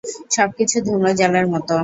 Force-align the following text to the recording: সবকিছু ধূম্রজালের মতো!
সবকিছু 0.35 0.75
ধূম্রজালের 0.85 1.45
মতো! 1.53 1.75